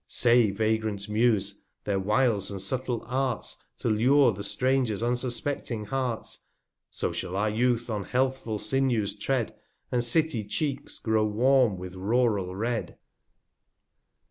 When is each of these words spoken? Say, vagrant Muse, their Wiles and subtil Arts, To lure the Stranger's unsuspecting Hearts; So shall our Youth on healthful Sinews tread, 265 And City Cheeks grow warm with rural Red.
Say, 0.07 0.49
vagrant 0.49 1.07
Muse, 1.09 1.61
their 1.83 1.99
Wiles 1.99 2.49
and 2.49 2.59
subtil 2.59 3.03
Arts, 3.05 3.55
To 3.81 3.87
lure 3.87 4.31
the 4.31 4.43
Stranger's 4.43 5.03
unsuspecting 5.03 5.85
Hearts; 5.85 6.39
So 6.89 7.11
shall 7.11 7.35
our 7.35 7.51
Youth 7.51 7.87
on 7.87 8.05
healthful 8.05 8.57
Sinews 8.57 9.15
tread, 9.15 9.49
265 9.91 9.91
And 9.91 10.03
City 10.03 10.43
Cheeks 10.43 10.97
grow 10.97 11.25
warm 11.27 11.77
with 11.77 11.93
rural 11.93 12.55
Red. 12.55 12.97